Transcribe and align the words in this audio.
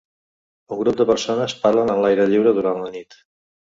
Un 0.75 0.79
grup 0.79 0.97
de 1.03 1.07
persones 1.11 1.57
parlen 1.69 1.95
a 1.95 2.01
l'aire 2.03 2.29
lliure 2.35 2.59
durant 2.61 2.85
la 2.85 2.95
nit. 3.01 3.25